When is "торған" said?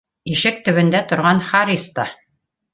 1.13-1.45